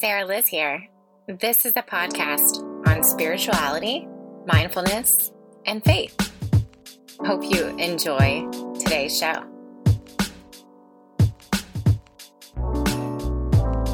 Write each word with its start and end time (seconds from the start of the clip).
Sarah 0.00 0.24
Liz 0.24 0.46
here. 0.46 0.88
This 1.28 1.66
is 1.66 1.74
a 1.76 1.82
podcast 1.82 2.88
on 2.88 3.04
spirituality, 3.04 4.08
mindfulness, 4.46 5.30
and 5.66 5.84
faith. 5.84 6.16
Hope 7.26 7.42
you 7.44 7.66
enjoy 7.76 8.48
today's 8.78 9.18
show. 9.18 9.44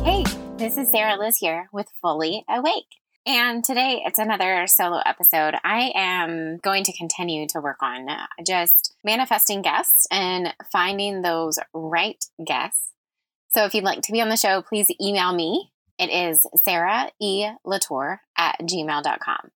Hey, 0.04 0.22
this 0.58 0.78
is 0.78 0.92
Sarah 0.92 1.18
Liz 1.18 1.38
here 1.38 1.68
with 1.72 1.88
Fully 2.00 2.44
Awake. 2.48 3.00
And 3.26 3.64
today 3.64 4.00
it's 4.06 4.20
another 4.20 4.68
solo 4.68 5.00
episode. 5.04 5.56
I 5.64 5.90
am 5.96 6.58
going 6.58 6.84
to 6.84 6.96
continue 6.96 7.48
to 7.48 7.60
work 7.60 7.82
on 7.82 8.08
uh, 8.08 8.26
just 8.46 8.94
manifesting 9.02 9.60
guests 9.60 10.06
and 10.12 10.54
finding 10.70 11.22
those 11.22 11.58
right 11.74 12.24
guests. 12.46 12.92
So 13.48 13.64
if 13.64 13.74
you'd 13.74 13.82
like 13.82 14.02
to 14.02 14.12
be 14.12 14.20
on 14.20 14.28
the 14.28 14.36
show, 14.36 14.62
please 14.62 14.88
email 15.00 15.34
me. 15.34 15.72
It 15.98 16.10
is 16.10 16.46
Sarah 16.62 17.10
E. 17.20 17.46
Latour 17.64 18.20
at 18.36 18.56
gmail.com. 18.60 19.50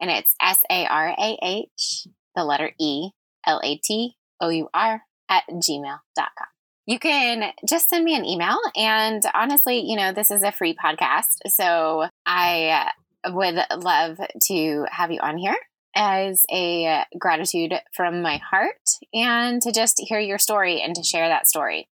And 0.00 0.10
it's 0.10 0.34
S 0.40 0.60
A 0.70 0.86
R 0.86 1.08
A 1.18 1.38
H, 1.42 2.06
the 2.34 2.44
letter 2.44 2.72
E, 2.78 3.10
L 3.46 3.60
A 3.64 3.76
T 3.78 4.16
O 4.40 4.48
U 4.48 4.68
R 4.72 5.02
at 5.28 5.44
gmail.com. 5.50 6.46
You 6.86 6.98
can 6.98 7.52
just 7.66 7.88
send 7.88 8.04
me 8.04 8.14
an 8.14 8.26
email. 8.26 8.58
And 8.76 9.22
honestly, 9.32 9.80
you 9.80 9.96
know, 9.96 10.12
this 10.12 10.30
is 10.30 10.42
a 10.42 10.52
free 10.52 10.76
podcast. 10.76 11.38
So 11.48 12.06
I 12.26 12.92
uh, 13.24 13.32
would 13.32 13.58
love 13.82 14.18
to 14.48 14.86
have 14.90 15.10
you 15.10 15.20
on 15.20 15.38
here 15.38 15.56
as 15.96 16.44
a 16.52 17.04
gratitude 17.18 17.72
from 17.94 18.20
my 18.20 18.38
heart 18.38 18.90
and 19.12 19.62
to 19.62 19.72
just 19.72 20.00
hear 20.06 20.18
your 20.18 20.38
story 20.38 20.80
and 20.82 20.94
to 20.96 21.02
share 21.02 21.28
that 21.28 21.48
story. 21.48 21.88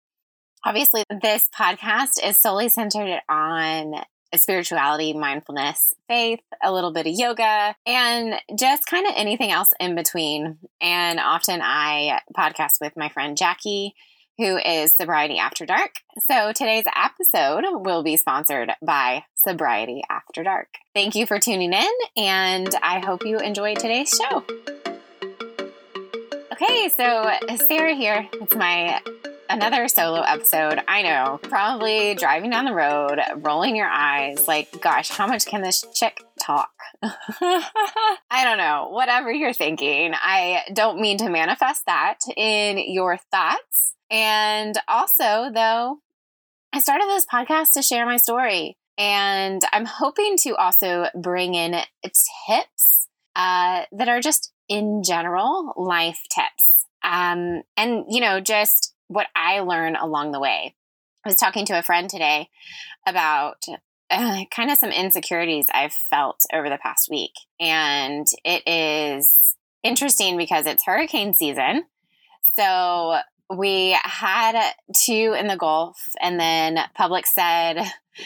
Obviously, 0.64 1.04
this 1.22 1.50
podcast 1.58 2.24
is 2.24 2.40
solely 2.40 2.70
centered 2.70 3.20
on 3.28 3.96
spirituality, 4.36 5.12
mindfulness, 5.12 5.94
faith, 6.08 6.42
a 6.64 6.72
little 6.72 6.94
bit 6.94 7.08
of 7.08 7.14
yoga, 7.14 7.76
and 7.86 8.36
just 8.58 8.86
kind 8.86 9.08
of 9.08 9.14
anything 9.18 9.52
else 9.52 9.70
in 9.80 9.96
between. 9.96 10.60
And 10.80 11.20
often 11.20 11.62
I 11.64 12.22
podcast 12.38 12.80
with 12.80 12.96
my 12.96 13.10
friend 13.10 13.36
Jackie 13.36 13.94
who 14.38 14.58
is 14.58 14.94
Sobriety 14.94 15.38
After 15.38 15.66
Dark. 15.68 15.92
So 16.28 16.52
today's 16.52 16.86
episode 16.96 17.64
will 17.84 18.02
be 18.02 18.18
sponsored 18.18 18.72
by 18.82 19.26
Sobriety 19.36 20.02
After 20.10 20.42
Dark. 20.44 20.68
Thank 20.96 21.16
you 21.16 21.28
for 21.28 21.38
tuning 21.38 21.74
in, 21.74 21.92
and 22.18 22.74
I 22.82 23.00
hope 23.06 23.26
you 23.26 23.38
enjoy 23.38 23.76
today's 23.76 24.10
show. 24.10 24.44
Okay, 26.54 26.90
so 26.90 27.30
Sarah 27.68 27.94
here. 27.94 28.28
It's 28.34 28.56
my 28.56 29.02
another 29.52 29.88
solo 29.88 30.22
episode. 30.22 30.82
I 30.88 31.02
know, 31.02 31.40
probably 31.44 32.16
driving 32.16 32.50
down 32.50 32.66
the 32.66 32.74
road, 32.74 33.20
rolling 33.36 33.76
your 33.76 33.90
eyes, 33.90 34.48
like, 34.48 34.82
gosh, 34.82 35.10
how 35.10 35.28
much 35.28 35.46
can 35.46 35.62
this 35.62 35.86
chick 35.94 36.22
talk? 36.42 36.72
I 37.04 38.44
don't 38.44 38.58
know, 38.58 38.88
whatever 38.92 39.32
you're 39.32 39.54
thinking. 39.54 40.14
I 40.16 40.64
don't 40.74 41.02
mean 41.02 41.18
to 41.18 41.30
manifest 41.30 41.86
that 41.86 42.20
in 42.38 42.78
your 42.78 43.18
thoughts. 43.18 43.96
And 44.10 44.78
also, 44.88 45.52
though, 45.54 46.00
I 46.74 46.80
started 46.80 47.08
this 47.08 47.26
podcast 47.26 47.72
to 47.74 47.82
share 47.82 48.06
my 48.06 48.18
story. 48.18 48.78
And 48.98 49.62
I'm 49.74 49.86
hoping 49.86 50.38
to 50.44 50.56
also 50.56 51.08
bring 51.20 51.56
in 51.56 51.76
tips 52.48 53.08
uh, 53.36 53.84
that 53.92 54.08
are 54.08 54.22
just 54.22 54.52
in 54.70 55.02
general 55.04 55.74
life 55.76 56.20
tips. 56.30 56.86
Um, 57.04 57.64
and, 57.76 58.06
you 58.10 58.22
know, 58.22 58.40
just 58.40 58.94
what 59.12 59.28
I 59.36 59.60
learn 59.60 59.96
along 59.96 60.32
the 60.32 60.40
way. 60.40 60.76
I 61.26 61.30
was 61.30 61.36
talking 61.36 61.66
to 61.66 61.78
a 61.78 61.84
friend 61.84 62.10
today 62.10 62.50
about 63.06 63.66
uh, 64.10 64.44
kind 64.56 64.72
of 64.72 64.78
some 64.78 64.92
insecurities 64.92 65.66
I've 65.74 65.94
felt 65.94 66.46
over 66.54 66.70
the 66.70 66.80
past 66.82 67.10
week. 67.10 67.34
And 67.60 68.26
it 68.44 68.64
is 68.68 69.56
interesting 69.84 70.38
because 70.38 70.66
it's 70.66 70.86
hurricane 70.86 71.34
season. 71.34 71.84
So 72.58 73.20
we 73.58 73.98
had 74.04 74.74
two 75.06 75.36
in 75.38 75.48
the 75.48 75.58
Gulf, 75.58 75.98
and 76.22 76.40
then 76.40 76.80
public 76.96 77.26
said, 77.26 77.84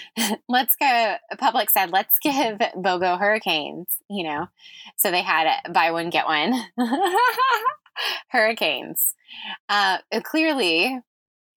let's 0.50 0.76
go. 0.76 1.16
Public 1.38 1.70
said, 1.70 1.92
let's 1.92 2.18
give 2.22 2.60
BOGO 2.76 3.20
hurricanes, 3.20 3.88
you 4.10 4.24
know. 4.24 4.48
So 4.98 5.12
they 5.12 5.22
had 5.22 5.48
buy 5.72 5.92
one, 5.92 6.10
get 6.10 6.26
one 6.26 6.54
hurricanes. 8.30 9.16
Uh, 9.70 10.00
clearly, 10.24 11.00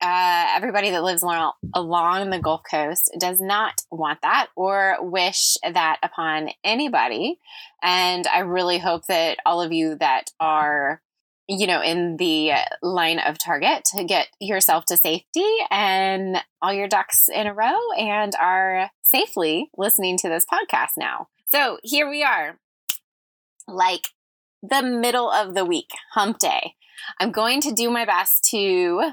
uh, 0.00 0.46
everybody 0.54 0.90
that 0.90 1.02
lives 1.02 1.22
along, 1.22 1.52
along 1.74 2.30
the 2.30 2.38
Gulf 2.38 2.62
Coast 2.70 3.10
does 3.18 3.40
not 3.40 3.82
want 3.90 4.20
that 4.22 4.48
or 4.56 4.96
wish 5.00 5.56
that 5.62 5.98
upon 6.02 6.50
anybody. 6.62 7.38
And 7.82 8.26
I 8.26 8.40
really 8.40 8.78
hope 8.78 9.06
that 9.06 9.38
all 9.44 9.60
of 9.60 9.72
you 9.72 9.96
that 9.96 10.30
are 10.38 11.02
you 11.48 11.66
know, 11.66 11.82
in 11.82 12.18
the 12.18 12.52
uh, 12.52 12.64
line 12.82 13.18
of 13.18 13.38
target 13.38 13.84
to 13.96 14.04
get 14.04 14.28
yourself 14.38 14.84
to 14.84 14.96
safety 14.96 15.46
and 15.70 16.36
all 16.60 16.72
your 16.72 16.88
ducks 16.88 17.28
in 17.28 17.46
a 17.46 17.54
row 17.54 17.78
and 17.98 18.34
are 18.38 18.90
safely 19.02 19.70
listening 19.76 20.18
to 20.18 20.28
this 20.28 20.44
podcast 20.44 20.92
now. 20.98 21.28
So 21.46 21.78
here 21.82 22.08
we 22.08 22.22
are, 22.22 22.58
like 23.66 24.08
the 24.62 24.82
middle 24.82 25.30
of 25.30 25.54
the 25.54 25.64
week, 25.64 25.90
hump 26.12 26.38
day. 26.38 26.74
I'm 27.18 27.32
going 27.32 27.62
to 27.62 27.72
do 27.72 27.90
my 27.90 28.04
best 28.04 28.44
to 28.50 29.12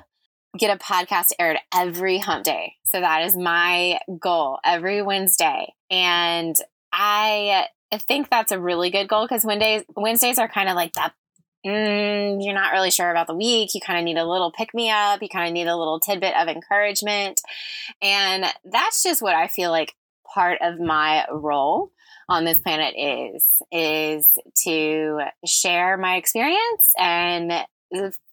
get 0.58 0.76
a 0.76 0.84
podcast 0.84 1.32
aired 1.40 1.60
every 1.74 2.18
hump 2.18 2.44
day. 2.44 2.74
So 2.86 3.00
that 3.00 3.24
is 3.26 3.38
my 3.38 4.00
goal 4.20 4.60
every 4.64 5.02
Wednesday. 5.02 5.74
And 5.90 6.56
I 6.92 7.68
think 8.08 8.30
that's 8.30 8.52
a 8.52 8.60
really 8.60 8.90
good 8.90 9.08
goal 9.08 9.26
because 9.26 9.46
Wednesdays 9.46 9.84
Wednesdays 9.96 10.40
are 10.40 10.50
kind 10.50 10.68
of 10.68 10.76
like 10.76 10.94
that 10.94 11.14
mm, 11.66 12.38
you're 12.40 12.54
not 12.54 12.74
really 12.74 12.92
sure 12.92 13.10
about 13.10 13.28
the 13.28 13.36
week. 13.36 13.72
You 13.74 13.82
kind 13.82 14.00
of 14.00 14.06
need 14.06 14.18
a 14.18 14.30
little 14.30 14.52
pick 14.52 14.74
me 14.74 14.90
up. 14.92 15.22
You 15.22 15.30
kind 15.30 15.48
of 15.48 15.54
need 15.54 15.68
a 15.68 15.76
little 15.76 16.00
tidbit 16.00 16.36
of 16.36 16.48
encouragement. 16.48 17.42
And 18.02 18.46
that's 18.64 19.04
just 19.04 19.22
what 19.22 19.36
I 19.36 19.48
feel 19.48 19.72
like 19.72 19.96
part 20.34 20.60
of 20.62 20.80
my 20.80 21.26
role 21.32 21.92
on 22.28 22.46
this 22.46 22.60
planet 22.60 22.96
is 22.98 23.46
is 23.72 24.28
to 24.64 25.20
share 25.46 25.98
my 25.98 26.16
experience 26.16 26.94
and 26.98 27.54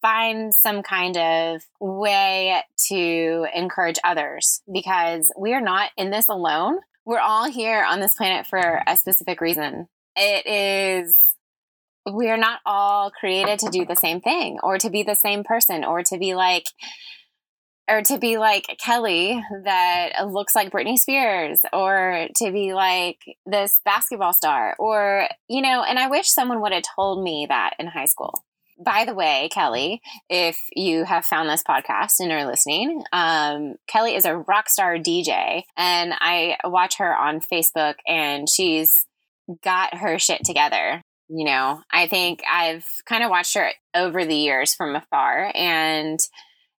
find 0.00 0.54
some 0.54 0.82
kind 0.82 1.16
of 1.16 1.62
way 1.78 2.62
to 2.88 3.46
encourage 3.54 3.98
others 4.02 4.62
because 4.72 5.30
we 5.38 5.54
are 5.54 5.60
not 5.60 5.90
in 5.96 6.10
this 6.10 6.28
alone. 6.28 6.78
We're 7.04 7.20
all 7.20 7.50
here 7.50 7.84
on 7.84 8.00
this 8.00 8.14
planet 8.14 8.46
for 8.46 8.82
a 8.86 8.96
specific 8.96 9.40
reason. 9.40 9.88
It 10.16 10.46
is 10.46 11.31
we 12.10 12.28
are 12.30 12.36
not 12.36 12.60
all 12.66 13.10
created 13.10 13.58
to 13.60 13.70
do 13.70 13.84
the 13.84 13.96
same 13.96 14.20
thing 14.20 14.58
or 14.62 14.78
to 14.78 14.90
be 14.90 15.02
the 15.02 15.14
same 15.14 15.44
person 15.44 15.84
or 15.84 16.02
to 16.02 16.18
be 16.18 16.34
like 16.34 16.64
or 17.90 18.02
to 18.02 18.18
be 18.18 18.38
like 18.38 18.76
Kelly 18.82 19.42
that 19.64 20.12
looks 20.26 20.54
like 20.54 20.70
Britney 20.70 20.96
Spears 20.96 21.60
or 21.72 22.28
to 22.36 22.52
be 22.52 22.74
like 22.74 23.18
this 23.44 23.80
basketball 23.84 24.32
star 24.32 24.74
or 24.78 25.28
you 25.48 25.62
know 25.62 25.82
and 25.82 25.98
I 25.98 26.08
wish 26.08 26.28
someone 26.28 26.60
would 26.60 26.72
have 26.72 26.84
told 26.94 27.22
me 27.22 27.46
that 27.48 27.72
in 27.78 27.88
high 27.88 28.06
school. 28.06 28.44
By 28.84 29.04
the 29.04 29.14
way, 29.14 29.48
Kelly, 29.52 30.00
if 30.28 30.58
you 30.74 31.04
have 31.04 31.24
found 31.24 31.48
this 31.48 31.62
podcast 31.62 32.14
and 32.18 32.32
are 32.32 32.46
listening, 32.46 33.04
um, 33.12 33.76
Kelly 33.86 34.16
is 34.16 34.24
a 34.24 34.36
rock 34.36 34.68
star 34.68 34.96
DJ, 34.96 35.62
and 35.76 36.12
I 36.18 36.56
watch 36.64 36.96
her 36.96 37.14
on 37.14 37.40
Facebook, 37.40 37.96
and 38.08 38.48
she's 38.48 39.06
got 39.62 39.98
her 39.98 40.18
shit 40.18 40.44
together 40.44 41.01
you 41.34 41.44
know, 41.46 41.80
I 41.90 42.06
think 42.08 42.42
I've 42.50 42.84
kind 43.06 43.24
of 43.24 43.30
watched 43.30 43.54
her 43.54 43.70
over 43.94 44.24
the 44.24 44.36
years 44.36 44.74
from 44.74 44.94
afar, 44.94 45.50
and 45.54 46.20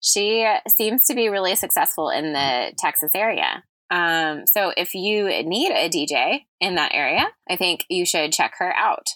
she 0.00 0.46
seems 0.68 1.06
to 1.06 1.14
be 1.14 1.28
really 1.28 1.56
successful 1.56 2.10
in 2.10 2.32
the 2.32 2.72
Texas 2.76 3.12
area. 3.14 3.64
Um, 3.90 4.46
so 4.46 4.72
if 4.76 4.94
you 4.94 5.24
need 5.44 5.70
a 5.70 5.88
DJ 5.88 6.40
in 6.60 6.74
that 6.74 6.94
area, 6.94 7.26
I 7.48 7.56
think 7.56 7.86
you 7.88 8.04
should 8.04 8.32
check 8.32 8.54
her 8.58 8.74
out. 8.74 9.08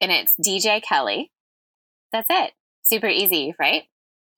And 0.00 0.10
it's 0.10 0.34
DJ 0.36 0.82
Kelly. 0.82 1.32
That's 2.12 2.28
it. 2.30 2.52
Super 2.82 3.08
easy, 3.08 3.54
right? 3.58 3.84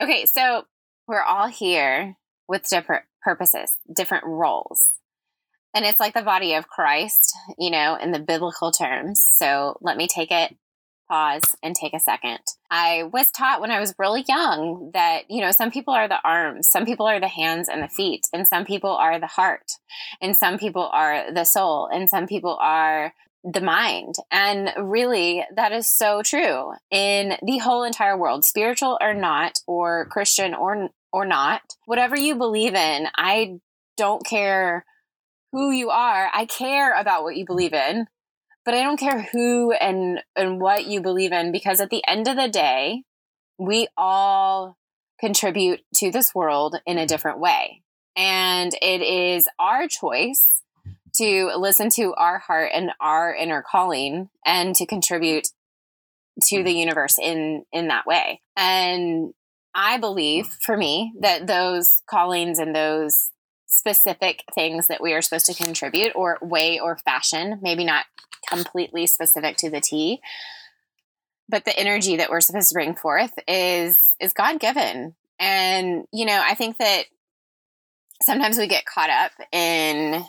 Okay, 0.02 0.26
so 0.26 0.64
we're 1.06 1.22
all 1.22 1.48
here 1.48 2.16
with 2.48 2.68
different 2.68 3.04
purposes, 3.22 3.72
different 3.94 4.24
roles. 4.26 4.90
And 5.74 5.84
it's 5.84 6.00
like 6.00 6.14
the 6.14 6.22
body 6.22 6.54
of 6.54 6.68
Christ, 6.68 7.34
you 7.58 7.70
know, 7.70 7.96
in 8.00 8.12
the 8.12 8.18
biblical 8.18 8.72
terms. 8.72 9.24
So 9.28 9.78
let 9.80 9.96
me 9.96 10.08
take 10.08 10.30
it, 10.30 10.56
pause, 11.08 11.54
and 11.62 11.74
take 11.74 11.94
a 11.94 12.00
second. 12.00 12.40
I 12.70 13.04
was 13.12 13.30
taught 13.30 13.60
when 13.60 13.70
I 13.70 13.80
was 13.80 13.94
really 13.98 14.24
young 14.26 14.90
that, 14.94 15.30
you 15.30 15.40
know, 15.40 15.50
some 15.50 15.70
people 15.70 15.94
are 15.94 16.08
the 16.08 16.20
arms, 16.24 16.68
some 16.70 16.86
people 16.86 17.06
are 17.06 17.20
the 17.20 17.28
hands 17.28 17.68
and 17.68 17.82
the 17.82 17.88
feet, 17.88 18.26
and 18.32 18.46
some 18.46 18.64
people 18.64 18.90
are 18.90 19.20
the 19.20 19.26
heart, 19.26 19.72
and 20.20 20.34
some 20.34 20.58
people 20.58 20.88
are 20.92 21.32
the 21.32 21.44
soul, 21.44 21.88
and 21.92 22.08
some 22.08 22.26
people 22.26 22.58
are 22.60 23.12
the 23.44 23.60
mind. 23.60 24.16
And 24.30 24.72
really, 24.78 25.44
that 25.54 25.72
is 25.72 25.86
so 25.86 26.22
true 26.22 26.72
in 26.90 27.36
the 27.42 27.58
whole 27.58 27.84
entire 27.84 28.16
world, 28.16 28.44
spiritual 28.44 28.98
or 29.00 29.14
not, 29.14 29.60
or 29.66 30.06
Christian 30.06 30.54
or 30.54 30.88
or 31.12 31.24
not, 31.24 31.62
whatever 31.86 32.16
you 32.16 32.34
believe 32.34 32.74
in. 32.74 33.06
I 33.16 33.60
don't 33.96 34.24
care 34.26 34.84
who 35.52 35.70
you 35.70 35.90
are. 35.90 36.30
I 36.32 36.46
care 36.46 36.98
about 36.98 37.22
what 37.22 37.36
you 37.36 37.44
believe 37.44 37.72
in, 37.72 38.06
but 38.64 38.74
I 38.74 38.82
don't 38.82 38.98
care 38.98 39.28
who 39.32 39.72
and 39.72 40.20
and 40.36 40.60
what 40.60 40.86
you 40.86 41.00
believe 41.00 41.32
in 41.32 41.52
because 41.52 41.80
at 41.80 41.90
the 41.90 42.02
end 42.06 42.28
of 42.28 42.36
the 42.36 42.48
day, 42.48 43.02
we 43.58 43.88
all 43.96 44.76
contribute 45.20 45.80
to 45.96 46.10
this 46.10 46.34
world 46.34 46.76
in 46.86 46.98
a 46.98 47.06
different 47.06 47.40
way. 47.40 47.82
And 48.16 48.72
it 48.82 49.00
is 49.02 49.46
our 49.58 49.88
choice 49.88 50.62
to 51.16 51.52
listen 51.56 51.88
to 51.90 52.14
our 52.14 52.38
heart 52.38 52.70
and 52.74 52.90
our 53.00 53.34
inner 53.34 53.64
calling 53.68 54.28
and 54.44 54.74
to 54.76 54.86
contribute 54.86 55.48
to 56.44 56.62
the 56.62 56.72
universe 56.72 57.18
in 57.18 57.64
in 57.72 57.88
that 57.88 58.06
way. 58.06 58.40
And 58.56 59.32
I 59.74 59.98
believe 59.98 60.46
for 60.60 60.76
me 60.76 61.12
that 61.20 61.46
those 61.46 62.02
callings 62.08 62.58
and 62.58 62.74
those 62.74 63.30
specific 63.68 64.42
things 64.54 64.88
that 64.88 65.00
we 65.00 65.12
are 65.12 65.22
supposed 65.22 65.46
to 65.46 65.54
contribute 65.54 66.12
or 66.16 66.38
way 66.40 66.80
or 66.80 66.96
fashion, 66.98 67.58
maybe 67.62 67.84
not 67.84 68.06
completely 68.48 69.06
specific 69.06 69.56
to 69.58 69.70
the 69.70 69.80
T, 69.80 70.20
but 71.48 71.64
the 71.64 71.78
energy 71.78 72.16
that 72.16 72.30
we're 72.30 72.40
supposed 72.40 72.70
to 72.70 72.74
bring 72.74 72.94
forth 72.94 73.32
is 73.46 73.98
is 74.20 74.32
God 74.32 74.58
given. 74.58 75.14
And 75.38 76.04
you 76.12 76.26
know, 76.26 76.42
I 76.44 76.54
think 76.54 76.78
that 76.78 77.04
sometimes 78.22 78.58
we 78.58 78.66
get 78.66 78.84
caught 78.86 79.10
up 79.10 79.32
in 79.52 80.24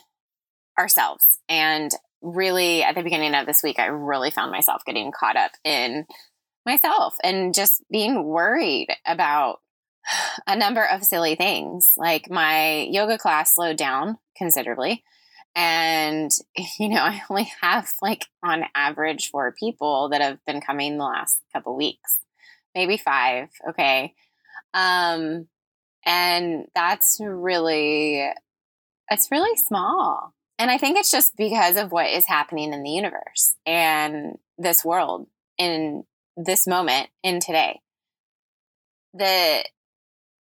ourselves 0.77 1.39
and 1.47 1.91
really 2.21 2.83
at 2.83 2.95
the 2.95 3.03
beginning 3.03 3.33
of 3.33 3.45
this 3.45 3.63
week 3.63 3.79
I 3.79 3.87
really 3.87 4.31
found 4.31 4.51
myself 4.51 4.83
getting 4.85 5.11
caught 5.11 5.35
up 5.35 5.51
in 5.63 6.05
myself 6.65 7.15
and 7.23 7.53
just 7.53 7.83
being 7.89 8.23
worried 8.23 8.89
about 9.05 9.59
a 10.47 10.55
number 10.55 10.83
of 10.83 11.03
silly 11.03 11.35
things. 11.35 11.93
Like 11.97 12.29
my 12.29 12.87
yoga 12.89 13.17
class 13.17 13.55
slowed 13.55 13.77
down 13.77 14.17
considerably. 14.37 15.03
And, 15.55 16.31
you 16.79 16.89
know, 16.89 17.01
I 17.01 17.21
only 17.29 17.51
have 17.61 17.89
like 18.01 18.25
on 18.43 18.65
average 18.75 19.29
four 19.29 19.53
people 19.59 20.09
that 20.09 20.21
have 20.21 20.39
been 20.45 20.61
coming 20.61 20.97
the 20.97 21.05
last 21.05 21.41
couple 21.53 21.75
weeks, 21.75 22.19
maybe 22.75 22.97
five. 22.97 23.49
Okay. 23.69 24.13
Um, 24.73 25.47
and 26.05 26.65
that's 26.75 27.17
really, 27.21 28.31
it's 29.09 29.31
really 29.31 29.57
small. 29.57 30.33
And 30.57 30.69
I 30.69 30.77
think 30.77 30.97
it's 30.97 31.11
just 31.11 31.37
because 31.37 31.77
of 31.77 31.91
what 31.91 32.09
is 32.09 32.27
happening 32.27 32.73
in 32.73 32.83
the 32.83 32.89
universe 32.89 33.55
and 33.65 34.37
this 34.57 34.83
world 34.83 35.27
in 35.57 36.03
this 36.35 36.67
moment 36.67 37.09
in 37.23 37.39
today. 37.39 37.79
The 39.13 39.63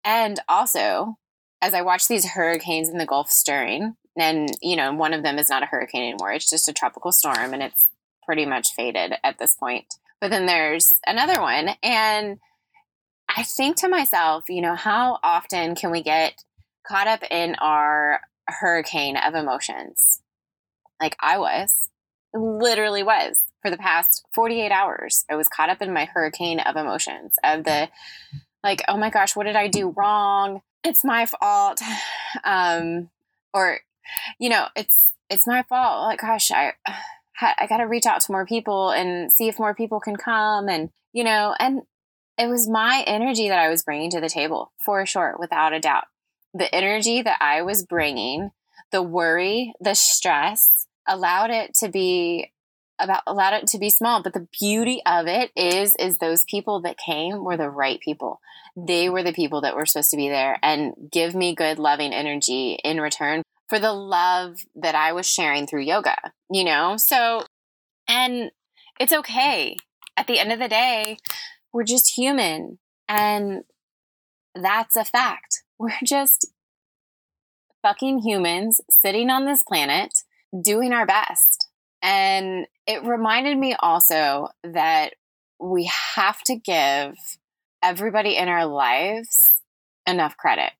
and 0.05 0.41
also 0.49 1.17
as 1.62 1.75
I 1.75 1.82
watch 1.82 2.08
these 2.08 2.31
hurricanes 2.31 2.88
in 2.88 2.99
the 2.99 3.06
Gulf 3.06 3.31
stirring, 3.31 3.94
and 4.19 4.50
you 4.62 4.76
know, 4.76 4.93
one 4.94 5.12
of 5.12 5.23
them 5.23 5.38
is 5.38 5.50
not 5.50 5.62
a 5.62 5.67
hurricane 5.67 6.02
anymore, 6.02 6.32
it's 6.32 6.49
just 6.49 6.69
a 6.69 6.73
tropical 6.73 7.12
storm 7.12 7.52
and 7.52 7.62
it's 7.62 7.87
pretty 8.25 8.47
much 8.47 8.75
faded 8.75 9.14
at 9.23 9.38
this 9.38 9.55
point. 9.56 9.87
But 10.20 10.31
then 10.31 10.47
there's 10.47 10.99
another 11.06 11.41
one 11.41 11.70
and 11.82 12.38
I 13.29 13.43
think 13.44 13.76
to 13.76 13.88
myself, 13.88 14.44
you 14.49 14.61
know, 14.61 14.75
how 14.75 15.19
often 15.23 15.75
can 15.75 15.91
we 15.91 16.02
get 16.02 16.35
caught 16.87 17.06
up 17.06 17.23
in 17.31 17.55
our 17.56 18.20
hurricane 18.49 19.17
of 19.17 19.35
emotions? 19.35 20.20
Like 21.00 21.17
I 21.20 21.38
was, 21.38 21.91
literally 22.35 23.02
was 23.02 23.41
for 23.62 23.70
the 23.70 23.76
past 23.76 24.26
48 24.35 24.73
hours. 24.73 25.25
I 25.31 25.37
was 25.37 25.49
caught 25.49 25.70
up 25.70 25.81
in 25.81 25.93
my 25.93 26.06
hurricane 26.06 26.61
of 26.61 26.76
emotions 26.76 27.37
of 27.44 27.64
the 27.64 27.88
like, 28.62 28.83
oh 28.89 28.97
my 28.97 29.11
gosh, 29.11 29.35
what 29.35 29.47
did 29.47 29.57
I 29.57 29.69
do 29.69 29.95
wrong? 29.97 30.62
It's 30.85 31.05
my 31.05 31.27
fault. 31.27 31.81
Um, 32.45 33.11
or, 33.53 33.81
you 34.39 34.51
know, 34.51 34.69
it's, 34.77 35.11
it's 35.29 35.49
my 35.49 35.65
fault. 35.65 36.05
Like, 36.05 36.21
gosh, 36.21 36.53
I, 36.53 36.75
I 37.41 37.67
got 37.69 37.79
to 37.79 37.89
reach 37.89 38.07
out 38.07 38.21
to 38.21 38.33
more 38.33 38.47
people 38.47 38.91
and 38.91 39.33
see 39.33 39.49
if 39.49 39.59
more 39.59 39.75
people 39.75 39.99
can 39.99 40.15
come. 40.15 40.69
And, 40.69 40.91
you 41.12 41.25
know, 41.25 41.57
and 41.59 41.83
it 42.39 42.49
was 42.49 42.69
my 42.69 43.03
energy 43.07 43.49
that 43.49 43.59
I 43.59 43.69
was 43.69 43.83
bringing 43.83 44.11
to 44.11 44.21
the 44.21 44.29
table 44.29 44.73
for 44.85 45.05
sure, 45.07 45.35
without 45.41 45.73
a 45.73 45.81
doubt. 45.81 46.05
The 46.55 46.73
energy 46.73 47.21
that 47.21 47.39
I 47.41 47.62
was 47.62 47.85
bringing, 47.85 48.51
the 48.93 49.03
worry, 49.03 49.73
the 49.81 49.95
stress 49.95 50.87
allowed 51.07 51.51
it 51.51 51.75
to 51.81 51.89
be 51.89 52.53
about 53.00 53.23
allowed 53.26 53.55
it 53.55 53.67
to 53.69 53.79
be 53.79 53.91
small 53.91 54.23
but 54.23 54.32
the 54.32 54.47
beauty 54.58 55.00
of 55.06 55.26
it 55.26 55.50
is 55.56 55.94
is 55.99 56.19
those 56.19 56.44
people 56.44 56.81
that 56.82 56.99
came 56.99 57.44
were 57.44 57.56
the 57.56 57.70
right 57.70 58.00
people. 58.00 58.41
They 58.76 59.08
were 59.08 59.23
the 59.23 59.32
people 59.32 59.62
that 59.62 59.75
were 59.75 59.87
supposed 59.87 60.11
to 60.11 60.17
be 60.17 60.29
there 60.29 60.58
and 60.62 60.94
give 61.11 61.35
me 61.35 61.55
good 61.55 61.79
loving 61.79 62.12
energy 62.12 62.79
in 62.85 63.00
return 63.00 63.43
for 63.69 63.79
the 63.79 63.93
love 63.93 64.58
that 64.75 64.94
i 64.94 65.12
was 65.12 65.29
sharing 65.29 65.67
through 65.67 65.82
yoga 65.82 66.17
you 66.50 66.64
know? 66.64 66.97
So 66.97 67.44
and 68.08 68.50
it's 68.99 69.12
okay. 69.12 69.76
At 70.17 70.26
the 70.26 70.38
end 70.38 70.52
of 70.52 70.58
the 70.58 70.69
day 70.69 71.19
we're 71.73 71.85
just 71.85 72.17
human 72.17 72.79
and 73.08 73.62
that's 74.55 74.97
a 74.97 75.05
fact. 75.05 75.62
We're 75.79 75.93
just 76.05 76.52
fucking 77.81 78.19
humans 78.19 78.82
sitting 78.91 79.31
on 79.31 79.47
this 79.47 79.62
planet 79.62 80.12
doing 80.62 80.93
our 80.93 81.06
best 81.06 81.69
and 82.02 82.67
it 82.87 83.05
reminded 83.05 83.56
me 83.58 83.75
also 83.79 84.49
that 84.64 85.14
we 85.58 85.91
have 86.17 86.41
to 86.44 86.56
give 86.56 87.14
everybody 87.82 88.37
in 88.37 88.49
our 88.49 88.67
lives 88.67 89.50
enough 90.06 90.37
credit, 90.37 90.73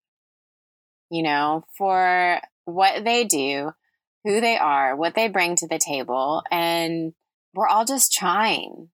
you 1.11 1.22
know, 1.22 1.64
for 1.76 2.40
what 2.64 3.05
they 3.05 3.25
do, 3.25 3.72
who 4.25 4.40
they 4.40 4.56
are, 4.56 4.96
what 4.96 5.14
they 5.14 5.28
bring 5.28 5.56
to 5.56 5.69
the 5.69 5.78
table. 5.78 6.43
And 6.50 7.12
we're 7.55 7.69
all 7.69 7.84
just 7.84 8.12
trying. 8.12 8.88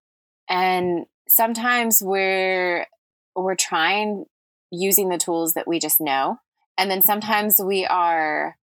And 0.48 1.06
sometimes 1.28 2.02
we're, 2.02 2.86
we're 3.34 3.56
trying 3.56 4.24
using 4.70 5.08
the 5.08 5.18
tools 5.18 5.54
that 5.54 5.68
we 5.68 5.78
just 5.78 6.00
know. 6.00 6.38
And 6.78 6.90
then 6.90 7.02
sometimes 7.02 7.60
we 7.62 7.86
are 7.86 8.56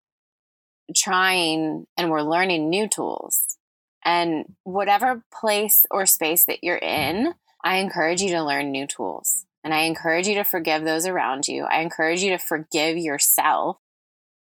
trying 0.94 1.88
and 1.98 2.10
we're 2.10 2.22
learning 2.22 2.70
new 2.70 2.88
tools. 2.88 3.58
And 4.06 4.56
whatever 4.64 5.24
place 5.34 5.86
or 5.90 6.06
space 6.06 6.46
that 6.46 6.64
you're 6.64 6.78
in, 6.78 7.34
I 7.64 7.78
encourage 7.78 8.22
you 8.22 8.32
to 8.32 8.44
learn 8.44 8.72
new 8.72 8.86
tools. 8.86 9.46
And 9.64 9.74
I 9.74 9.82
encourage 9.82 10.28
you 10.28 10.36
to 10.36 10.44
forgive 10.44 10.84
those 10.84 11.06
around 11.06 11.48
you. 11.48 11.64
I 11.64 11.82
encourage 11.82 12.22
you 12.22 12.32
to 12.32 12.38
forgive 12.38 12.98
yourself. 12.98 13.78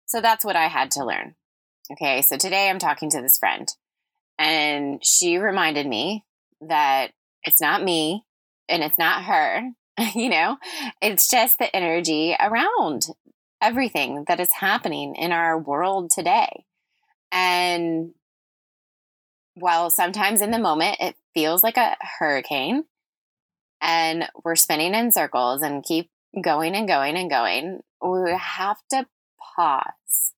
So 0.06 0.20
that's 0.20 0.44
what 0.44 0.56
I 0.56 0.66
had 0.66 0.90
to 0.92 1.04
learn. 1.04 1.36
Okay, 1.92 2.22
so 2.22 2.36
today 2.36 2.68
I'm 2.68 2.78
talking 2.78 3.10
to 3.10 3.20
this 3.20 3.38
friend, 3.38 3.68
and 4.38 5.04
she 5.04 5.38
reminded 5.38 5.86
me 5.86 6.24
that 6.60 7.10
it's 7.42 7.60
not 7.60 7.82
me 7.82 8.24
and 8.68 8.82
it's 8.82 8.98
not 8.98 9.24
her. 9.24 9.62
you 10.14 10.28
know, 10.28 10.56
it's 11.00 11.28
just 11.28 11.58
the 11.58 11.74
energy 11.74 12.34
around 12.40 13.06
everything 13.62 14.24
that 14.28 14.40
is 14.40 14.52
happening 14.52 15.14
in 15.14 15.32
our 15.32 15.58
world 15.58 16.10
today. 16.10 16.64
And 17.30 18.12
while 19.54 19.88
sometimes 19.88 20.42
in 20.42 20.50
the 20.50 20.58
moment 20.58 20.96
it 21.00 21.16
feels 21.34 21.62
like 21.62 21.76
a 21.76 21.96
hurricane 22.18 22.84
and 23.80 24.28
we're 24.44 24.56
spinning 24.56 24.94
in 24.94 25.12
circles 25.12 25.62
and 25.62 25.84
keep 25.84 26.10
going 26.42 26.74
and 26.74 26.88
going 26.88 27.16
and 27.16 27.30
going, 27.30 27.80
we 28.02 28.32
have 28.32 28.78
to 28.90 29.06
pause. 29.56 30.32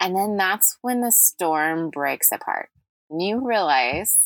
And 0.00 0.14
then 0.14 0.36
that's 0.36 0.78
when 0.80 1.00
the 1.00 1.10
storm 1.10 1.90
breaks 1.90 2.30
apart. 2.30 2.68
And 3.10 3.20
you 3.22 3.46
realize 3.46 4.16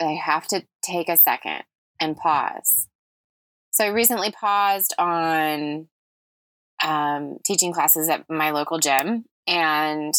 I 0.00 0.12
have 0.12 0.48
to 0.48 0.64
take 0.82 1.08
a 1.08 1.16
second 1.16 1.62
and 2.00 2.16
pause. 2.16 2.88
So 3.70 3.84
I 3.84 3.88
recently 3.88 4.30
paused 4.30 4.94
on 4.98 5.88
um, 6.84 7.38
teaching 7.44 7.72
classes 7.72 8.08
at 8.08 8.28
my 8.30 8.50
local 8.50 8.78
gym, 8.78 9.24
and 9.46 10.14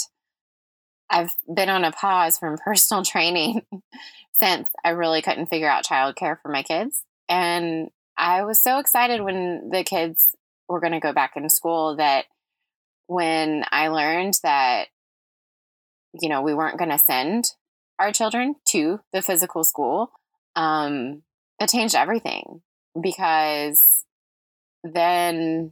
I've 1.10 1.34
been 1.53 1.69
on 1.69 1.86
a 1.86 1.91
pause 1.91 2.38
from 2.38 2.57
personal 2.63 3.03
training 3.03 3.62
since 4.34 4.67
I 4.84 4.89
really 4.89 5.22
couldn't 5.22 5.45
figure 5.45 5.69
out 5.69 5.86
childcare 5.86 6.38
for 6.41 6.50
my 6.50 6.63
kids. 6.63 7.03
And 7.29 7.89
I 8.17 8.43
was 8.43 8.62
so 8.62 8.79
excited 8.79 9.22
when 9.22 9.69
the 9.72 9.84
kids 9.84 10.36
were 10.67 10.79
going 10.79 10.93
to 10.93 11.00
go 11.00 11.13
back 11.13 11.34
in 11.36 11.50
school 11.50 11.95
that 11.98 12.25
when 13.07 13.63
I 13.72 13.89
learned 13.89 14.34
that, 14.43 14.88
you 16.19 16.29
know, 16.29 16.41
we 16.41 16.53
weren't 16.53 16.79
going 16.79 16.89
to 16.89 16.98
send 16.98 17.45
our 18.00 18.12
children 18.12 18.55
to 18.69 19.00
the 19.13 19.22
physical 19.22 19.63
school, 19.63 20.12
um, 20.55 21.22
it 21.60 21.69
changed 21.69 21.95
everything 21.95 22.62
because 23.00 24.05
then 24.84 25.72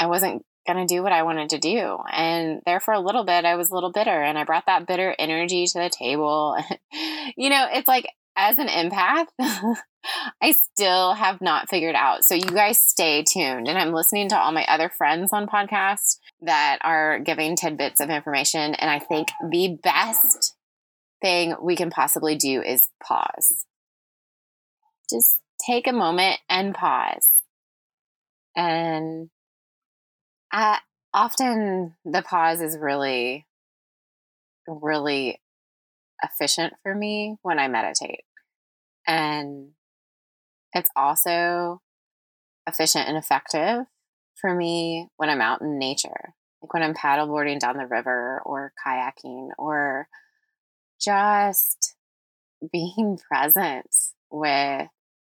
I 0.00 0.06
wasn't 0.06 0.44
going 0.66 0.86
to 0.86 0.92
do 0.92 1.02
what 1.02 1.12
I 1.12 1.22
wanted 1.22 1.50
to 1.50 1.58
do. 1.58 1.98
And 2.10 2.62
there 2.64 2.80
for 2.80 2.94
a 2.94 3.00
little 3.00 3.24
bit, 3.24 3.44
I 3.44 3.54
was 3.56 3.70
a 3.70 3.74
little 3.74 3.92
bitter 3.92 4.22
and 4.22 4.38
I 4.38 4.44
brought 4.44 4.66
that 4.66 4.86
bitter 4.86 5.14
energy 5.18 5.66
to 5.66 5.78
the 5.78 5.90
table. 5.90 6.56
you 7.36 7.50
know, 7.50 7.66
it's 7.70 7.88
like 7.88 8.06
as 8.36 8.58
an 8.58 8.68
empath, 8.68 9.26
I 10.42 10.52
still 10.52 11.12
have 11.12 11.40
not 11.42 11.68
figured 11.68 11.94
out. 11.94 12.24
So 12.24 12.34
you 12.34 12.42
guys 12.42 12.80
stay 12.80 13.22
tuned. 13.22 13.68
And 13.68 13.76
I'm 13.76 13.92
listening 13.92 14.30
to 14.30 14.38
all 14.38 14.52
my 14.52 14.64
other 14.66 14.88
friends 14.88 15.32
on 15.32 15.46
podcasts 15.46 16.18
that 16.40 16.78
are 16.82 17.18
giving 17.20 17.56
tidbits 17.56 18.00
of 18.00 18.08
information. 18.08 18.74
And 18.74 18.90
I 18.90 18.98
think 18.98 19.28
the 19.50 19.78
best 19.82 20.54
thing 21.20 21.54
we 21.60 21.76
can 21.76 21.90
possibly 21.90 22.36
do 22.36 22.62
is 22.62 22.88
pause. 23.02 23.66
Just 25.10 25.40
take 25.66 25.86
a 25.86 25.92
moment 25.92 26.38
and 26.48 26.74
pause. 26.74 27.28
And 28.56 29.28
I, 30.52 30.78
often 31.12 31.94
the 32.04 32.22
pause 32.22 32.60
is 32.60 32.78
really, 32.78 33.46
really 34.66 35.40
efficient 36.22 36.74
for 36.82 36.94
me 36.94 37.36
when 37.42 37.58
I 37.58 37.68
meditate. 37.68 38.24
And 39.06 39.70
it's 40.72 40.90
also 40.94 41.80
efficient 42.66 43.08
and 43.08 43.16
effective 43.16 43.86
for 44.36 44.54
me 44.54 45.08
when 45.16 45.28
I'm 45.28 45.40
out 45.40 45.60
in 45.60 45.78
nature, 45.78 46.34
like 46.62 46.72
when 46.72 46.82
I'm 46.82 46.94
paddleboarding 46.94 47.58
down 47.58 47.76
the 47.76 47.86
river 47.86 48.40
or 48.44 48.72
kayaking 48.84 49.50
or 49.58 50.08
just 51.00 51.94
being 52.72 53.18
present 53.30 53.86
with 54.30 54.88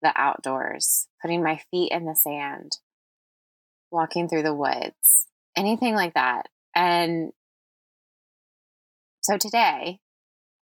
the 0.02 0.12
outdoors, 0.16 1.08
putting 1.20 1.42
my 1.42 1.60
feet 1.70 1.92
in 1.92 2.06
the 2.06 2.16
sand, 2.16 2.78
walking 3.90 4.28
through 4.28 4.42
the 4.42 4.54
woods, 4.54 5.26
anything 5.56 5.94
like 5.94 6.14
that. 6.14 6.48
And 6.74 7.32
so 9.20 9.36
today, 9.36 10.00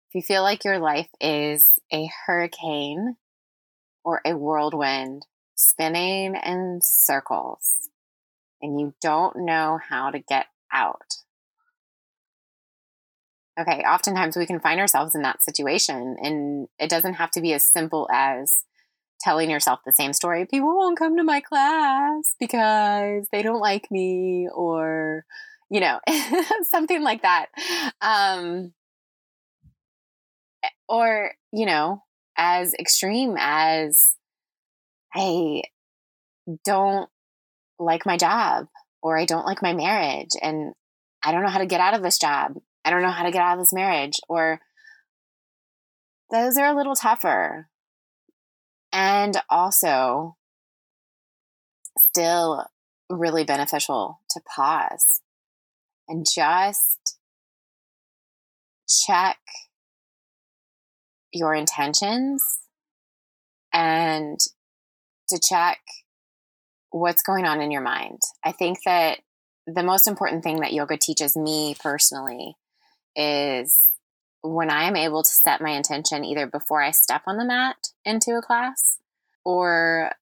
if 0.08 0.14
you 0.14 0.22
feel 0.22 0.42
like 0.42 0.64
your 0.64 0.78
life 0.78 1.08
is 1.20 1.72
a 1.92 2.08
hurricane 2.26 3.16
or 4.04 4.20
a 4.24 4.36
whirlwind 4.36 5.26
spinning 5.54 6.36
in 6.36 6.80
circles 6.82 7.90
and 8.62 8.80
you 8.80 8.94
don't 9.00 9.36
know 9.36 9.78
how 9.88 10.10
to 10.10 10.18
get 10.18 10.46
out. 10.72 11.16
Okay, 13.58 13.82
oftentimes 13.88 14.36
we 14.36 14.46
can 14.46 14.60
find 14.60 14.80
ourselves 14.80 15.14
in 15.14 15.22
that 15.22 15.42
situation, 15.42 16.16
and 16.22 16.68
it 16.78 16.90
doesn't 16.90 17.14
have 17.14 17.30
to 17.32 17.40
be 17.40 17.54
as 17.54 17.70
simple 17.70 18.06
as 18.12 18.64
telling 19.20 19.50
yourself 19.50 19.80
the 19.84 19.92
same 19.92 20.12
story. 20.12 20.46
People 20.46 20.76
won't 20.76 20.98
come 20.98 21.16
to 21.16 21.24
my 21.24 21.40
class 21.40 22.34
because 22.38 23.26
they 23.32 23.42
don't 23.42 23.60
like 23.60 23.90
me, 23.90 24.48
or, 24.54 25.24
you 25.70 25.80
know, 25.80 26.00
something 26.70 27.02
like 27.02 27.22
that. 27.22 27.46
Um, 28.00 28.72
or, 30.88 31.32
you 31.52 31.66
know, 31.66 32.02
as 32.36 32.74
extreme 32.74 33.36
as 33.38 34.14
I 35.14 35.62
don't 36.64 37.08
like 37.78 38.06
my 38.06 38.16
job 38.16 38.66
or 39.02 39.18
I 39.18 39.24
don't 39.24 39.46
like 39.46 39.62
my 39.62 39.72
marriage 39.72 40.30
and 40.40 40.74
I 41.24 41.32
don't 41.32 41.42
know 41.42 41.50
how 41.50 41.58
to 41.58 41.66
get 41.66 41.80
out 41.80 41.94
of 41.94 42.02
this 42.02 42.18
job. 42.18 42.54
I 42.84 42.90
don't 42.90 43.02
know 43.02 43.10
how 43.10 43.24
to 43.24 43.30
get 43.30 43.42
out 43.42 43.54
of 43.54 43.60
this 43.60 43.72
marriage 43.72 44.20
or 44.28 44.60
those 46.30 46.56
are 46.56 46.66
a 46.66 46.76
little 46.76 46.94
tougher. 46.94 47.68
And 48.98 49.36
also 49.50 50.36
still 51.98 52.64
really 53.10 53.44
beneficial 53.44 54.22
to 54.30 54.40
pause 54.40 55.20
and 56.08 56.24
just 56.34 57.18
check 58.88 59.36
your 61.30 61.54
intentions 61.54 62.42
and 63.70 64.38
to 65.28 65.38
check 65.46 65.80
what's 66.88 67.22
going 67.22 67.44
on 67.44 67.60
in 67.60 67.70
your 67.70 67.82
mind. 67.82 68.20
I 68.42 68.52
think 68.52 68.78
that 68.86 69.18
the 69.66 69.82
most 69.82 70.08
important 70.08 70.42
thing 70.42 70.60
that 70.60 70.72
yoga 70.72 70.96
teaches 70.96 71.36
me 71.36 71.76
personally 71.78 72.56
is 73.14 73.90
when 74.46 74.70
I 74.70 74.84
am 74.84 74.96
able 74.96 75.22
to 75.22 75.28
set 75.28 75.60
my 75.60 75.70
intention 75.70 76.24
either 76.24 76.46
before 76.46 76.82
I 76.82 76.90
step 76.90 77.22
on 77.26 77.36
the 77.36 77.44
mat 77.44 77.88
into 78.04 78.32
a 78.32 78.42
class 78.42 78.98
or 79.44 80.12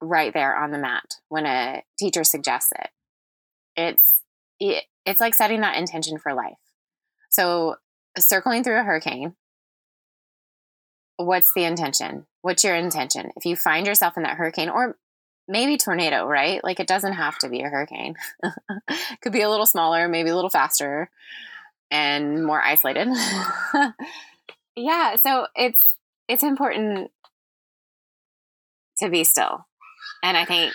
right 0.00 0.32
there 0.32 0.56
on 0.56 0.70
the 0.70 0.78
mat 0.78 1.16
when 1.28 1.46
a 1.46 1.82
teacher 1.98 2.24
suggests 2.24 2.72
it. 2.78 2.90
It's 3.76 4.22
it, 4.60 4.84
it's 5.04 5.20
like 5.20 5.34
setting 5.34 5.60
that 5.60 5.76
intention 5.76 6.18
for 6.18 6.34
life. 6.34 6.58
So 7.30 7.76
circling 8.18 8.62
through 8.62 8.80
a 8.80 8.84
hurricane 8.84 9.34
what's 11.16 11.52
the 11.54 11.64
intention? 11.64 12.26
What's 12.42 12.64
your 12.64 12.74
intention? 12.74 13.30
If 13.36 13.46
you 13.46 13.56
find 13.56 13.86
yourself 13.86 14.16
in 14.16 14.22
that 14.24 14.36
hurricane 14.36 14.68
or 14.68 14.96
maybe 15.46 15.76
tornado, 15.76 16.26
right? 16.26 16.62
Like 16.64 16.80
it 16.80 16.86
doesn't 16.86 17.12
have 17.14 17.38
to 17.38 17.48
be 17.48 17.60
a 17.60 17.68
hurricane. 17.68 18.16
Could 19.20 19.32
be 19.32 19.42
a 19.42 19.50
little 19.50 19.66
smaller, 19.66 20.08
maybe 20.08 20.30
a 20.30 20.34
little 20.34 20.50
faster 20.50 21.10
and 21.94 22.44
more 22.44 22.60
isolated. 22.60 23.06
yeah, 24.76 25.14
so 25.22 25.46
it's 25.54 25.78
it's 26.28 26.42
important 26.42 27.12
to 28.98 29.08
be 29.08 29.22
still. 29.22 29.66
And 30.24 30.36
I 30.36 30.44
think 30.44 30.72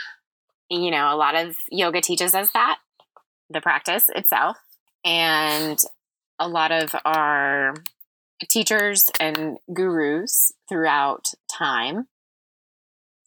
you 0.70 0.92
know, 0.92 1.14
a 1.14 1.18
lot 1.18 1.36
of 1.36 1.58
yoga 1.70 2.00
teaches 2.00 2.34
us 2.34 2.50
that, 2.54 2.78
the 3.50 3.60
practice 3.60 4.06
itself. 4.16 4.58
And 5.04 5.80
a 6.38 6.48
lot 6.48 6.72
of 6.72 6.96
our 7.04 7.74
teachers 8.50 9.04
and 9.20 9.58
gurus 9.74 10.54
throughout 10.70 11.26
time 11.52 12.08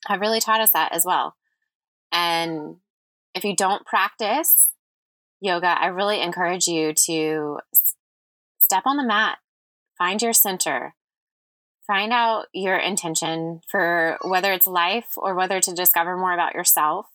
have 0.06 0.20
really 0.20 0.40
taught 0.40 0.60
us 0.60 0.70
that 0.70 0.92
as 0.92 1.04
well. 1.04 1.34
And 2.10 2.76
if 3.34 3.44
you 3.44 3.56
don't 3.56 3.84
practice 3.84 4.71
yoga, 5.42 5.76
I 5.78 5.86
really 5.86 6.20
encourage 6.20 6.68
you 6.68 6.94
to 7.06 7.58
step 8.60 8.84
on 8.86 8.96
the 8.96 9.04
mat, 9.04 9.38
find 9.98 10.22
your 10.22 10.32
center, 10.32 10.94
find 11.86 12.12
out 12.12 12.46
your 12.54 12.76
intention 12.76 13.60
for 13.68 14.18
whether 14.22 14.52
it's 14.52 14.68
life 14.68 15.08
or 15.16 15.34
whether 15.34 15.60
to 15.60 15.74
discover 15.74 16.16
more 16.16 16.32
about 16.32 16.54
yourself 16.54 17.06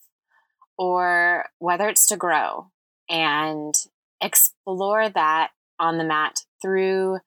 or 0.77 1.46
whether 1.57 1.88
it's 1.88 2.05
to 2.07 2.17
grow 2.17 2.69
and 3.10 3.74
explore 4.22 5.10
that 5.10 5.51
on 5.79 5.98
the 5.98 6.03
mat 6.03 6.41
through 6.62 7.19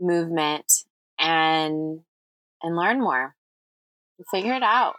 movement 0.00 0.84
and 1.18 2.00
and 2.62 2.76
learn 2.76 3.00
more. 3.00 3.36
Figure 4.32 4.54
it 4.54 4.62
out 4.62 4.96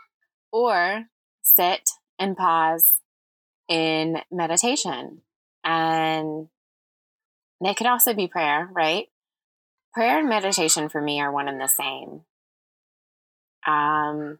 or 0.51 1.05
sit 1.41 1.89
and 2.19 2.37
pause 2.37 3.01
in 3.67 4.21
meditation 4.31 5.21
and 5.63 6.47
it 7.61 7.77
could 7.77 7.87
also 7.87 8.13
be 8.13 8.27
prayer 8.27 8.69
right? 8.71 9.07
Prayer 9.93 10.19
and 10.19 10.29
meditation 10.29 10.87
for 10.89 11.01
me 11.01 11.19
are 11.19 11.31
one 11.31 11.47
and 11.47 11.59
the 11.59 11.67
same. 11.67 12.21
Um 13.67 14.39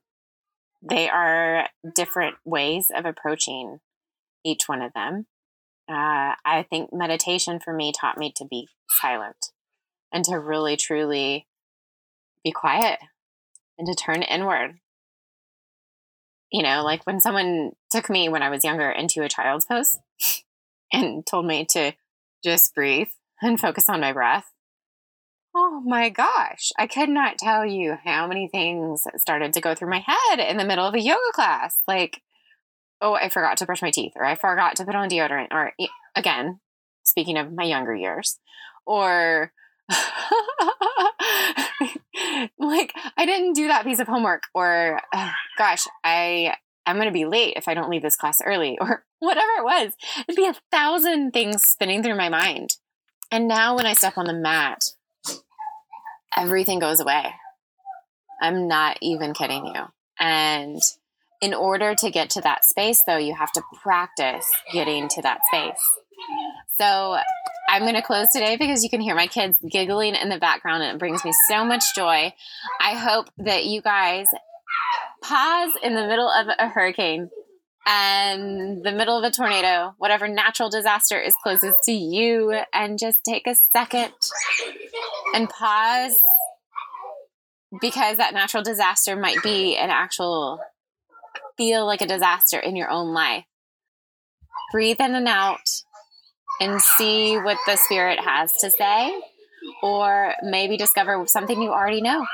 they 0.82 1.10
are 1.10 1.68
different 1.94 2.36
ways 2.46 2.90
of 2.96 3.06
approaching 3.06 3.80
each 4.46 4.64
one 4.68 4.82
of 4.82 4.94
them. 4.94 5.26
Uh, 5.90 6.38
i 6.46 6.64
think 6.70 6.94
meditation 6.94 7.60
for 7.60 7.74
me 7.74 7.92
taught 7.92 8.16
me 8.16 8.32
to 8.36 8.46
be 8.46 8.68
silent 9.02 9.52
and 10.14 10.24
to 10.24 10.38
really 10.38 10.78
truly 10.78 11.48
be 12.44 12.52
quiet 12.52 13.00
and 13.78 13.88
to 13.88 13.96
turn 13.96 14.22
inward. 14.22 14.80
You 16.52 16.64
know, 16.64 16.84
like 16.84 17.06
when 17.06 17.20
someone 17.20 17.74
took 17.92 18.10
me 18.10 18.28
when 18.28 18.42
I 18.42 18.50
was 18.50 18.64
younger 18.64 18.90
into 18.90 19.24
a 19.24 19.30
child's 19.30 19.66
pose 19.66 20.00
and 20.92 21.26
told 21.26 21.46
me 21.46 21.66
to 21.72 21.94
just 22.44 22.74
breathe 22.74 23.10
and 23.42 23.60
focus 23.60 23.90
on 23.90 24.02
my 24.02 24.14
breath. 24.14 24.46
Oh 25.56 25.82
my 25.84 26.10
gosh, 26.10 26.72
I 26.78 26.86
could 26.88 27.10
not 27.10 27.38
tell 27.38 27.66
you 27.66 27.98
how 28.04 28.28
many 28.28 28.48
things 28.48 29.04
started 29.18 29.54
to 29.54 29.62
go 29.62 29.74
through 29.74 29.90
my 29.90 30.04
head 30.06 30.40
in 30.40 30.58
the 30.58 30.66
middle 30.66 30.86
of 30.86 30.94
a 30.94 31.02
yoga 31.02 31.32
class. 31.34 31.80
Like, 31.88 32.22
oh, 33.02 33.16
I 33.16 33.30
forgot 33.30 33.58
to 33.58 33.66
brush 33.66 33.82
my 33.82 33.92
teeth, 33.92 34.14
or 34.16 34.24
I 34.24 34.36
forgot 34.36 34.76
to 34.76 34.86
put 34.86 34.96
on 34.96 35.10
deodorant, 35.10 35.48
or 35.52 35.74
again, 36.16 36.60
speaking 37.04 37.38
of 37.38 37.52
my 37.52 37.64
younger 37.64 37.96
years, 37.96 38.38
or 38.86 39.52
like 42.60 42.94
I 43.18 43.26
didn't 43.26 43.54
do 43.54 43.68
that 43.68 43.84
piece 43.84 44.00
of 44.00 44.08
homework 44.08 44.44
or 44.54 45.00
gosh, 45.58 45.88
I 46.04 46.56
I'm 46.90 46.96
going 46.96 47.08
to 47.08 47.14
be 47.14 47.26
late 47.26 47.54
if 47.56 47.68
I 47.68 47.76
don't 47.76 47.90
leave 47.90 48.02
this 48.02 48.16
class 48.16 48.42
early 48.44 48.78
or 48.82 49.04
whatever 49.20 49.52
it 49.60 49.64
was. 49.64 49.94
It'd 50.28 50.36
be 50.36 50.48
a 50.48 50.56
thousand 50.72 51.32
things 51.32 51.64
spinning 51.64 52.04
through 52.04 52.18
my 52.18 52.30
mind. 52.30 52.72
And 53.32 53.48
now 53.48 53.76
when 53.76 53.86
I 53.86 53.94
step 53.94 54.18
on 54.18 54.26
the 54.26 54.34
mat, 54.34 54.84
everything 56.36 56.80
goes 56.80 57.00
away. 57.00 57.34
I'm 58.42 58.68
not 58.68 58.98
even 59.02 59.34
kidding 59.34 59.68
you. 59.68 59.84
And 60.20 60.82
in 61.42 61.54
order 61.54 61.94
to 61.94 62.10
get 62.10 62.32
to 62.32 62.42
that 62.42 62.66
space, 62.66 63.02
though, 63.06 63.18
you 63.18 63.36
have 63.36 63.52
to 63.52 63.62
practice 63.84 64.46
getting 64.74 65.08
to 65.10 65.22
that 65.22 65.42
space. 65.54 65.80
So 66.78 67.18
I'm 67.70 67.84
going 67.84 67.94
to 67.94 68.02
close 68.02 68.32
today 68.32 68.58
because 68.58 68.84
you 68.84 68.90
can 68.90 69.00
hear 69.00 69.16
my 69.16 69.28
kids 69.28 69.60
giggling 69.70 70.16
in 70.16 70.30
the 70.30 70.40
background 70.40 70.84
and 70.84 70.96
it 70.96 71.00
brings 71.00 71.24
me 71.24 71.34
so 71.48 71.64
much 71.64 71.84
joy. 71.96 72.34
I 72.82 72.96
hope 72.96 73.30
that 73.38 73.66
you 73.66 73.82
guys 73.82 74.26
pause 75.22 75.72
in 75.84 75.96
the 75.96 76.08
middle 76.08 76.30
of 76.30 76.48
a 76.58 76.68
hurricane 76.68 77.30
and 77.86 78.84
the 78.84 78.92
middle 78.92 79.18
of 79.18 79.24
a 79.24 79.32
tornado, 79.32 79.94
whatever 79.98 80.28
natural 80.28 80.70
disaster 80.70 81.20
is 81.20 81.34
closest 81.42 81.78
to 81.86 81.92
you, 81.92 82.62
and 82.74 83.00
just 83.00 83.20
take 83.26 83.48
a 83.48 83.56
second 83.74 84.12
and 85.34 85.50
pause 85.50 86.16
because 87.82 88.18
that 88.18 88.34
natural 88.34 88.64
disaster 88.64 89.16
might 89.16 89.42
be 89.44 89.76
an 89.78 89.90
actual 89.90 90.60
feel 91.58 91.86
like 91.86 92.02
a 92.02 92.08
disaster 92.08 92.60
in 92.60 92.76
your 92.76 92.90
own 92.90 93.14
life. 93.14 93.46
Breathe 94.72 95.00
in 95.00 95.16
and 95.16 95.28
out 95.28 95.68
and 96.62 96.82
see 96.82 97.38
what 97.38 97.58
the 97.66 97.76
spirit 97.76 98.20
has 98.20 98.52
to 98.62 98.70
say, 98.70 99.14
or 99.82 100.34
maybe 100.44 100.78
discover 100.78 101.26
something 101.28 101.62
you 101.62 101.72
already 101.72 102.02
know 102.02 102.26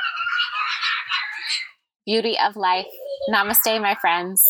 beauty 2.06 2.38
of 2.40 2.56
life. 2.56 2.88
Namaste, 3.30 3.82
my 3.82 3.96
friends. 4.00 4.44